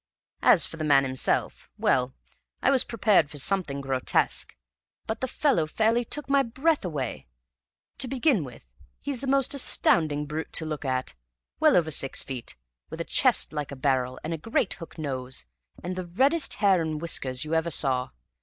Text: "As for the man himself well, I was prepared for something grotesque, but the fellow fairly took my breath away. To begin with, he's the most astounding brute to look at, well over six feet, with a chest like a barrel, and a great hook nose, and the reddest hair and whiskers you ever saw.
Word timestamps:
"As 0.41 0.65
for 0.65 0.77
the 0.77 0.83
man 0.83 1.03
himself 1.03 1.69
well, 1.77 2.15
I 2.59 2.71
was 2.71 2.83
prepared 2.83 3.29
for 3.29 3.37
something 3.37 3.81
grotesque, 3.81 4.55
but 5.05 5.21
the 5.21 5.27
fellow 5.27 5.67
fairly 5.67 6.05
took 6.05 6.27
my 6.27 6.41
breath 6.41 6.83
away. 6.83 7.27
To 7.99 8.07
begin 8.07 8.43
with, 8.43 8.63
he's 8.99 9.21
the 9.21 9.27
most 9.27 9.53
astounding 9.53 10.25
brute 10.25 10.53
to 10.53 10.65
look 10.65 10.85
at, 10.85 11.13
well 11.59 11.77
over 11.77 11.91
six 11.91 12.23
feet, 12.23 12.55
with 12.89 12.99
a 12.99 13.03
chest 13.05 13.53
like 13.53 13.71
a 13.71 13.75
barrel, 13.75 14.19
and 14.23 14.33
a 14.33 14.39
great 14.39 14.73
hook 14.73 14.97
nose, 14.97 15.45
and 15.83 15.95
the 15.95 16.07
reddest 16.07 16.55
hair 16.55 16.81
and 16.81 16.99
whiskers 16.99 17.45
you 17.45 17.53
ever 17.53 17.69
saw. 17.69 18.09